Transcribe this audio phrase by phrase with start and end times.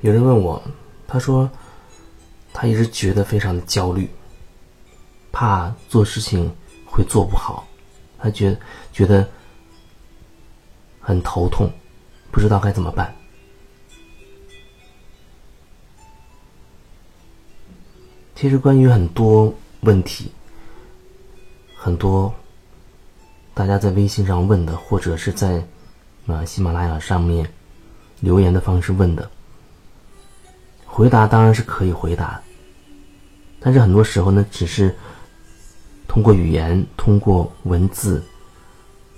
[0.00, 0.62] 有人问我，
[1.08, 1.50] 他说
[2.52, 4.08] 他一直觉得非常的焦虑，
[5.32, 6.54] 怕做事情
[6.86, 7.66] 会做不好，
[8.18, 8.56] 他觉
[8.92, 9.28] 觉得
[11.00, 11.68] 很头痛，
[12.30, 13.12] 不知道该怎么办。
[18.36, 20.30] 其实关于很多问题，
[21.74, 22.32] 很多
[23.52, 25.60] 大家在微信上问的，或者是在
[26.28, 27.52] 啊喜马拉雅上面
[28.20, 29.28] 留言的方式问的，
[30.98, 32.40] 回答当然是可以回答，
[33.60, 34.92] 但是很多时候呢，只是
[36.08, 38.20] 通过语言、通过文字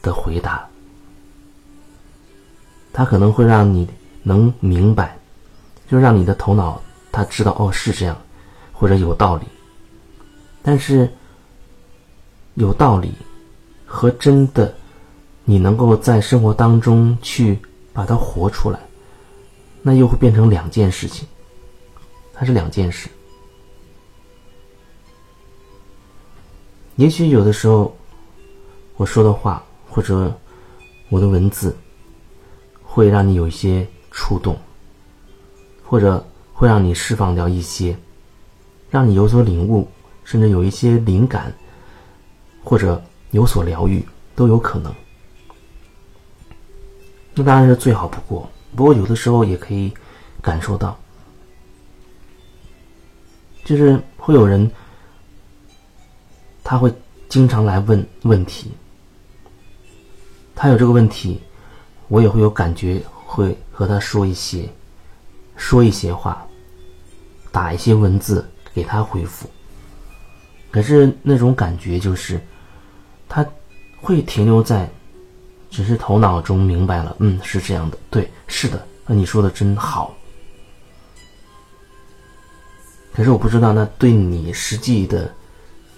[0.00, 0.66] 的回答，
[2.94, 3.86] 它可能会让你
[4.22, 5.18] 能明白，
[5.86, 6.80] 就让你的头脑
[7.12, 8.16] 他知道哦是这样。
[8.72, 9.44] 或者有道理，
[10.62, 11.10] 但是
[12.54, 13.12] 有道理
[13.84, 14.74] 和真的
[15.44, 17.58] 你能够在生活当中去
[17.92, 18.78] 把它活出来，
[19.82, 21.28] 那又会变成两件事情。
[22.36, 23.08] 它是两件事。
[26.96, 27.96] 也许有的时候
[28.96, 30.32] 我说的话或者
[31.08, 31.76] 我的文字
[32.82, 34.56] 会让你有一些触动，
[35.84, 37.96] 或者会让你释放掉一些。
[38.88, 39.86] 让你有所领悟，
[40.24, 41.52] 甚至有一些灵感，
[42.62, 44.02] 或者有所疗愈，
[44.34, 44.94] 都有可能。
[47.34, 48.48] 那当然是最好不过。
[48.76, 49.92] 不过有的时候也可以
[50.40, 50.96] 感受到，
[53.66, 54.70] 就是会有人，
[56.64, 56.90] 他会
[57.28, 58.72] 经常来问问题。
[60.54, 61.38] 他有这个问题，
[62.08, 64.66] 我也会有感觉，会和他说一些，
[65.54, 66.42] 说一些话，
[67.52, 68.42] 打一些文字。
[68.76, 69.48] 给他回复，
[70.70, 72.38] 可是那种感觉就是，
[73.26, 73.42] 他
[74.02, 74.86] 会停留在，
[75.70, 80.14] 只是头脑中明白了，嗯，是这样的，对，是的，那你说的真好。
[83.16, 85.32] 可是我不知道，那对你实际的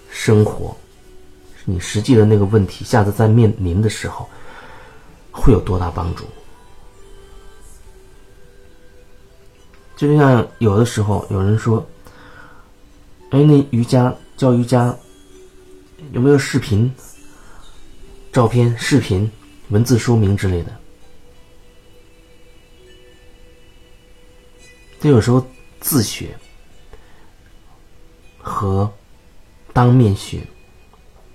[0.09, 0.77] 生活，
[1.65, 4.29] 你实际的那个问题，下次再面临的时候，
[5.33, 6.25] 会有多大帮助？
[9.97, 11.85] 就像有的时候有人说。
[13.31, 14.97] 哎，那瑜伽教瑜伽
[16.13, 16.91] 有没有视频、
[18.33, 19.31] 照片、视频、
[19.69, 20.75] 文字说明之类的？
[24.99, 25.47] 这有时候
[25.79, 26.35] 自学
[28.49, 28.91] 和
[29.73, 30.41] 当面学，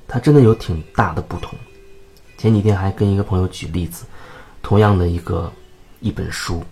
[0.07, 1.57] 它真的有挺大的不同。
[2.37, 4.05] 前几天还跟一个朋友举例子，
[4.61, 5.53] 同样的一个
[6.01, 6.63] 一本书，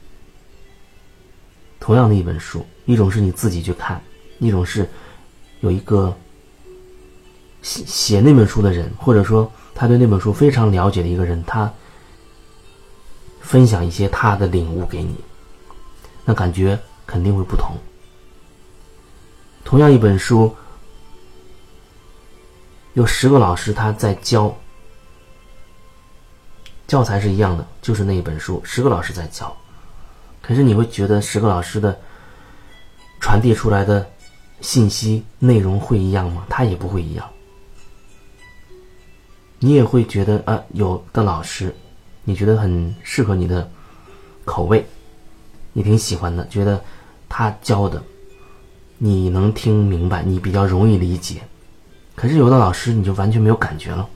[1.79, 4.01] 同样的一本书，一种是你自己去看，
[4.39, 4.89] 一种是。
[5.61, 6.17] 有一个
[7.61, 11.71] 写写那本书的人，或者说他对那本书非常了解的一个人，他
[13.41, 15.15] 分享一些他的领悟给你，
[16.25, 17.77] 那感觉肯定会不同。
[19.63, 20.55] 同样一本书，
[22.93, 24.55] 有十个老师他在教，
[26.87, 29.55] 教材是一样的，就是那一本书，十个老师在教，
[30.41, 31.99] 可是你会觉得十个老师的
[33.19, 34.09] 传递出来的。
[34.61, 36.45] 信息内容会一样吗？
[36.47, 37.27] 他也不会一样。
[39.57, 41.75] 你也会觉得啊，有的老师，
[42.23, 43.67] 你觉得很适合你的
[44.45, 44.85] 口味，
[45.73, 46.79] 你挺喜欢的，觉得
[47.27, 48.03] 他教的
[49.03, 51.41] 你能听明白，你比较容易理解。
[52.13, 54.07] 可是有的老师，你就完全没有感觉了。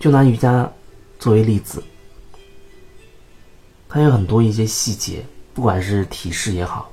[0.00, 0.68] 就拿瑜伽
[1.20, 1.80] 作为例子。
[3.88, 5.24] 它有很多一些细节，
[5.54, 6.90] 不管是体式也好，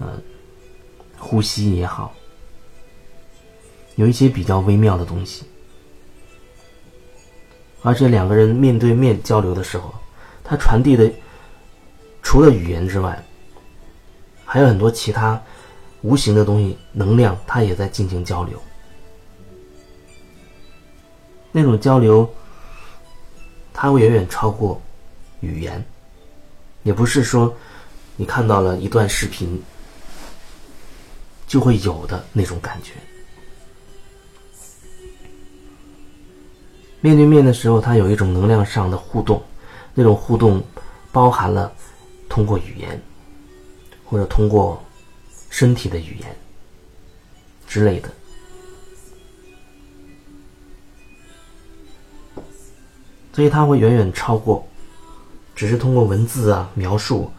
[0.00, 0.20] 嗯，
[1.16, 2.12] 呼吸也好，
[3.94, 5.44] 有一些比较微妙的东西。
[7.82, 9.94] 而且两个人面对面交流的时候，
[10.44, 11.10] 他传递的
[12.22, 13.24] 除了语言之外，
[14.44, 15.40] 还有很多其他
[16.02, 18.60] 无形的东西，能量它也在进行交流。
[21.52, 22.28] 那种交流，
[23.72, 24.80] 它会远远超过
[25.40, 25.84] 语言。
[26.82, 27.54] 也不是说，
[28.16, 29.62] 你看到了一段视频
[31.46, 32.92] 就会有的那种感觉。
[37.00, 39.42] 面对面的时候，它有一种能量上的互动，
[39.94, 40.62] 那种互动
[41.10, 41.72] 包含了
[42.28, 43.00] 通过语言，
[44.04, 44.82] 或者通过
[45.48, 46.36] 身体的语言
[47.66, 48.10] 之类的，
[53.32, 54.66] 所以它会远远超过。
[55.56, 57.30] 只是通过文字啊描述，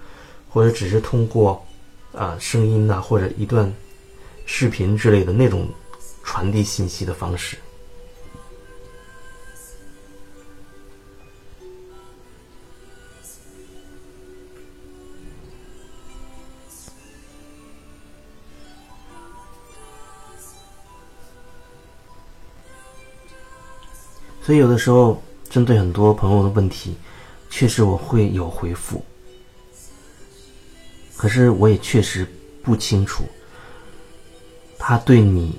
[0.48, 1.66] 或者只是通过
[2.14, 3.72] 啊声音呐，或者一段
[4.46, 5.68] 视频之类的那种
[6.24, 7.58] 传递信息的方式。
[24.42, 26.96] 所以有的时候针对很多朋友的问题，
[27.50, 29.04] 确实我会有回复。
[31.16, 32.28] 可是我也确实
[32.64, 33.24] 不清楚，
[34.80, 35.56] 他对你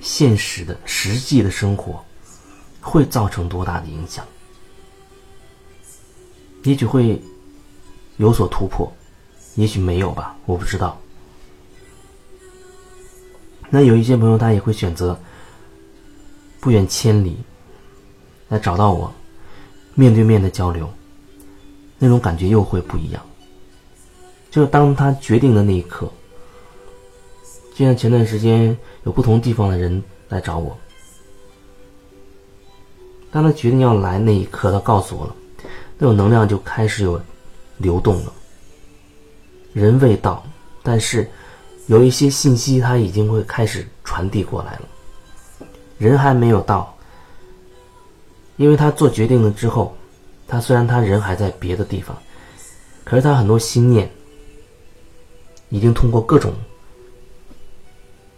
[0.00, 2.04] 现实的实际的生活
[2.80, 4.26] 会造成多大的影响。
[6.64, 7.18] 也许会
[8.18, 8.92] 有所突破，
[9.54, 11.00] 也许没有吧，我不知道。
[13.70, 15.18] 那有一些朋友他也会选择
[16.60, 17.38] 不远千里
[18.48, 19.12] 来找到我，
[19.94, 20.88] 面对面的交流，
[21.98, 23.22] 那种感觉又会不一样。
[24.50, 26.10] 就当他决定的那一刻，
[27.74, 30.76] 就像前段时间有不同地方的人来找我，
[33.30, 35.36] 当他决定要来那一刻，他告诉我了，
[35.98, 37.20] 那种能量就开始有
[37.76, 38.32] 流动了。
[39.74, 40.42] 人未到，
[40.82, 41.28] 但是
[41.86, 44.88] 有一些信息他已经会开始传递过来了。
[45.98, 46.96] 人还没有到，
[48.58, 49.96] 因为他做决定了之后，
[50.46, 52.14] 他虽然他人还在别的地方，
[53.02, 54.10] 可是他很多心念。
[55.70, 56.54] 已经通过各种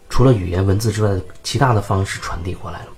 [0.08, 2.88] 除了语言文字之外的其他的方式传递过来了，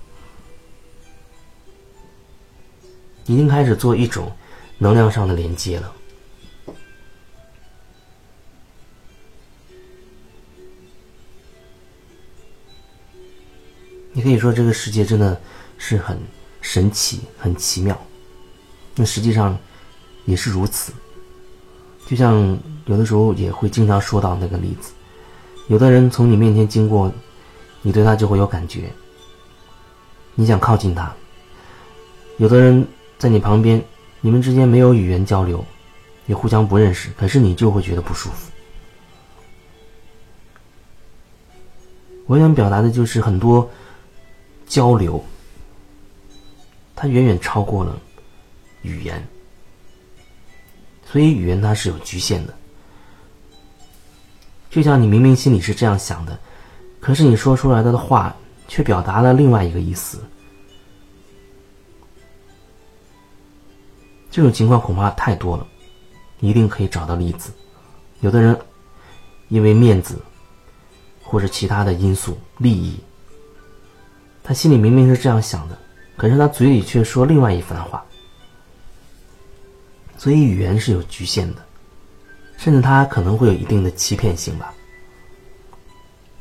[3.27, 4.31] 已经开始做一种
[4.79, 5.93] 能量上的连接了。
[14.13, 15.39] 你可以说这个世界真的
[15.77, 16.19] 是很
[16.63, 17.95] 神奇、很奇妙，
[18.95, 19.55] 那实际上
[20.23, 20.93] 也是如此。
[22.07, 24.93] 就像有的时候也会经常说到那个例子，
[25.67, 27.11] 有的人从你面前经过，
[27.81, 28.89] 你对他就会有感觉，
[30.35, 31.13] 你想靠近他；
[32.37, 32.87] 有的人
[33.19, 33.83] 在你旁边，
[34.21, 35.63] 你们之间没有语言交流，
[36.27, 38.49] 也互相不认识，可是你就会觉得不舒服。
[42.25, 43.69] 我想表达的就是很多
[44.65, 45.23] 交流，
[47.03, 47.99] 它远远超过了
[48.81, 49.21] 语言。
[51.05, 52.53] 所以语言它是有局限的，
[54.69, 56.39] 就像你明明心里是这样想的，
[57.01, 58.33] 可是你说出来的话
[58.69, 60.17] 却表达了另外一个意思。
[64.31, 65.67] 这种情况恐怕太多了，
[66.39, 67.51] 一定可以找到例子。
[68.21, 68.57] 有的人
[69.49, 70.17] 因为面子
[71.21, 72.97] 或者其他的因素、利益，
[74.41, 75.77] 他心里明明是这样想的，
[76.17, 78.03] 可是他嘴里却说另外一番话。
[80.17, 81.65] 所以语言是有局限的，
[82.57, 84.73] 甚至它可能会有一定的欺骗性吧。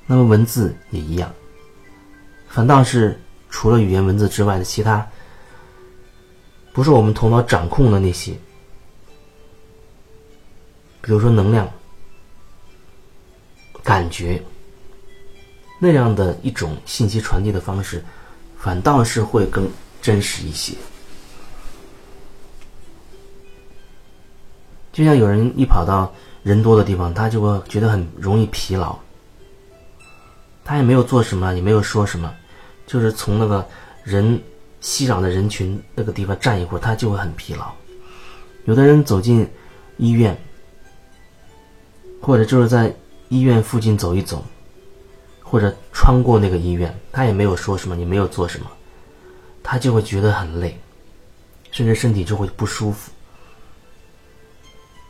[0.07, 1.33] 那么文字也一样，
[2.49, 3.19] 反倒是
[3.51, 5.05] 除了语言文字之外的其他，
[6.73, 8.33] 不是我们头脑掌控的那些，
[11.01, 11.69] 比如说能量、
[13.83, 14.41] 感觉
[15.81, 18.05] 那样的一种信息传递的方式，
[18.63, 19.69] 反倒是会更
[20.01, 20.73] 真实一些。
[24.93, 26.15] 就像有人一跑到
[26.45, 28.97] 人多的地方，他就会觉得很容易疲劳。
[30.65, 32.33] 他也没有做什么，也没有说什么，
[32.87, 33.67] 就是从那个
[34.05, 34.41] 人
[34.81, 37.69] 熙攘的人群那个地方站一会儿，他就会很疲劳。
[38.67, 39.45] 有的人走进
[39.97, 40.41] 医院，
[42.21, 42.95] 或者就是在
[43.29, 44.45] 医院附近走一走，
[45.53, 48.67] 或者穿过那个医院，他也没有说什么，也没有做什么，
[49.63, 50.81] 他就会觉得很累，
[51.71, 53.13] 甚至身体就会不舒服。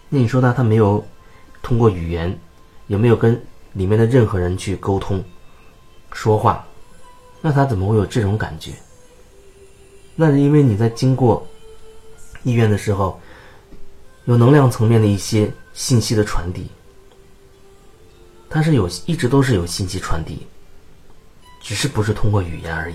[0.08, 1.06] 那你说他他没有
[1.62, 2.36] 通过语言，
[2.88, 3.40] 有没有跟
[3.74, 5.22] 里面的任何人去沟通、
[6.10, 6.66] 说话？
[7.40, 8.72] 那他怎么会有这种感觉？
[10.16, 11.46] 那是因为你在经过
[12.42, 13.20] 医院的时候，
[14.24, 16.66] 有能量层面的一些信息的传递，
[18.54, 20.46] 但是有一直都是有信息传递，
[21.60, 22.94] 只是不是通过语言而已。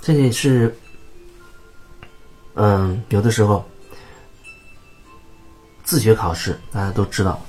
[0.00, 0.76] 这也是，
[2.54, 3.64] 嗯，有的时候
[5.84, 7.40] 自学考试，大家都知道，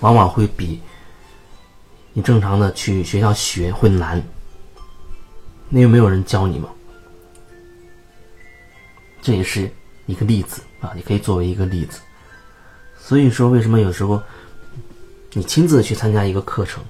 [0.00, 0.80] 往往会比
[2.18, 4.20] 你正常的去学校学会难。
[5.68, 6.68] 那又没有人教你嘛？
[9.22, 9.70] 这也是
[10.06, 12.00] 一个例子啊，你可以作为一个例子。
[12.98, 14.20] 所以说，为什么有时候
[15.32, 16.82] 你亲自去参加一个课程，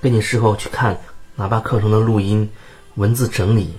[0.00, 0.98] 跟你事后去看，
[1.36, 2.50] 哪怕课程的录音。
[2.96, 3.72] 文字整理，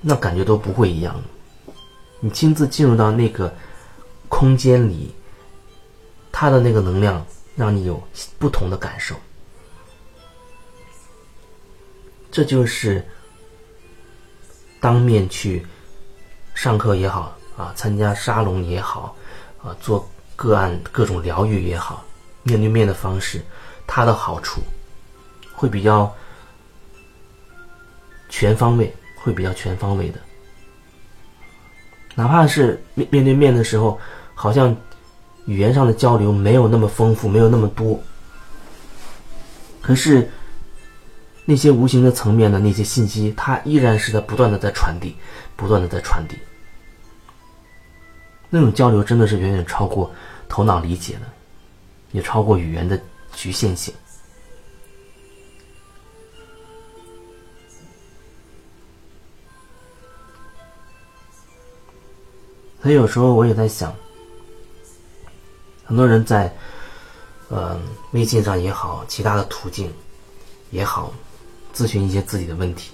[0.00, 1.20] 那感觉都不会一样。
[2.20, 3.52] 你亲自进入到那个
[4.28, 5.12] 空间里，
[6.30, 8.00] 它的那个能量让你有
[8.38, 9.16] 不同的感受。
[12.36, 13.02] 这就是
[14.78, 15.64] 当面去
[16.54, 19.16] 上课也好啊，参加沙龙也好
[19.62, 22.04] 啊，做个案各种疗愈也好，
[22.42, 23.40] 面对面的方式，
[23.86, 24.60] 它的好处
[25.54, 26.14] 会比较
[28.28, 30.20] 全方位，会比较全方位的。
[32.14, 33.98] 哪怕是面面对面的时候，
[34.34, 34.76] 好像
[35.46, 37.98] 语言上的交流没有那么丰富，没有那么多，
[39.80, 40.30] 可是。
[41.48, 45.14] 那些无形的层面的那些信息，它依然是在不断的在传递，
[45.54, 46.36] 不断的在传递。
[48.50, 50.10] 那种交流真的是远远超过
[50.48, 51.20] 头脑理解的，
[52.10, 53.00] 也超过语言的
[53.32, 53.94] 局限性。
[62.82, 63.94] 所以有时候我也在想，
[65.84, 66.52] 很多人在，
[67.48, 69.92] 呃，微信上也好，其他的途径
[70.70, 71.12] 也好。
[71.76, 72.90] 咨询一些自己的问题，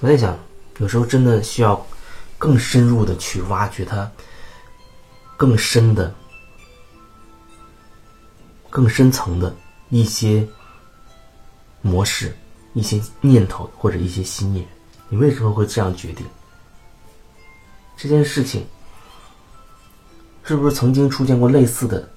[0.00, 0.38] 我在想，
[0.78, 1.86] 有时候真的需要
[2.38, 4.10] 更深入的去挖掘他，
[5.36, 6.14] 更深的、
[8.70, 9.54] 更深层的
[9.90, 10.48] 一些
[11.82, 12.34] 模式、
[12.72, 14.66] 一些念头或者一些心念。
[15.10, 16.24] 你为什么会这样决定？
[17.98, 18.66] 这件事情
[20.42, 22.08] 是不是曾经出现过类似的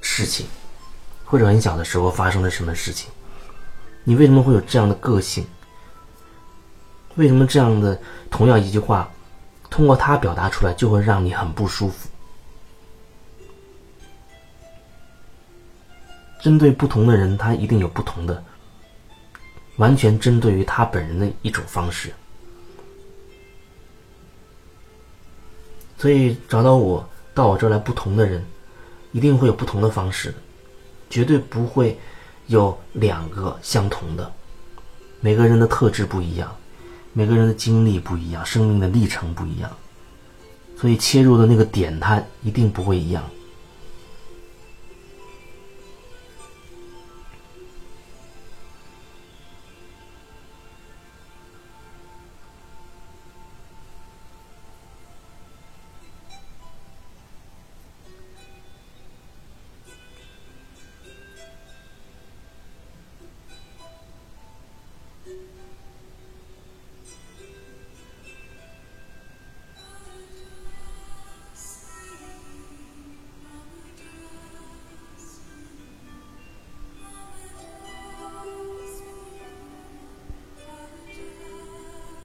[0.00, 0.44] 事情？
[1.32, 3.10] 或者很小的时候发生了什么事情？
[4.04, 5.46] 你为什么会有这样的个性？
[7.14, 7.98] 为什么这样的
[8.30, 9.10] 同样一句话，
[9.70, 12.10] 通过他表达出来就会让你很不舒服？
[16.42, 18.44] 针对不同的人，他一定有不同的，
[19.76, 22.12] 完全针对于他本人的一种方式。
[25.96, 28.44] 所以找到我到我这来不同的人，
[29.12, 30.34] 一定会有不同的方式。
[31.12, 31.98] 绝对不会
[32.46, 34.32] 有两个相同的，
[35.20, 36.50] 每个人的特质不一样，
[37.12, 39.70] 每个人的经历不一样，生命的历程不一样，
[40.74, 43.22] 所以切入的那个点它一定不会一样。